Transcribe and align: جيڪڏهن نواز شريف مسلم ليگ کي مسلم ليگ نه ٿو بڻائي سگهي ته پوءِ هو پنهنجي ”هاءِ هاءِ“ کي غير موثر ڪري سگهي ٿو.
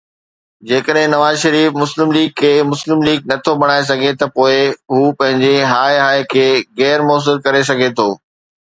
جيڪڏهن 0.69 1.11
نواز 1.13 1.35
شريف 1.43 1.77
مسلم 1.81 2.15
ليگ 2.15 2.31
کي 2.41 2.51
مسلم 2.71 3.05
ليگ 3.09 3.29
نه 3.33 3.37
ٿو 3.45 3.55
بڻائي 3.65 3.87
سگهي 3.91 4.15
ته 4.23 4.33
پوءِ 4.39 4.57
هو 4.95 5.05
پنهنجي 5.21 5.55
”هاءِ 5.75 6.03
هاءِ“ 6.07 6.27
کي 6.35 6.49
غير 6.83 7.07
موثر 7.11 7.45
ڪري 7.47 7.65
سگهي 7.71 7.97
ٿو. 8.01 8.11